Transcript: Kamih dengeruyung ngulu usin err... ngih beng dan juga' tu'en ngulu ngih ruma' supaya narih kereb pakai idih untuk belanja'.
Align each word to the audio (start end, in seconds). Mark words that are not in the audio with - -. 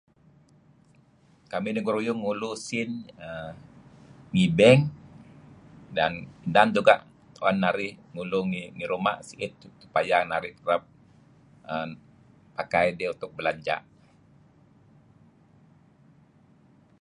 Kamih 1.51 1.73
dengeruyung 1.77 2.19
ngulu 2.21 2.47
usin 2.57 2.89
err... 3.25 3.51
ngih 4.33 4.49
beng 4.57 4.79
dan 6.55 6.65
juga' 6.75 6.99
tu'en 7.35 7.57
ngulu 8.13 8.39
ngih 8.49 8.87
ruma' 8.91 9.21
supaya 9.83 10.17
narih 10.31 10.53
kereb 10.59 10.81
pakai 12.57 12.85
idih 12.91 13.09
untuk 13.15 13.31
belanja'. 13.37 13.81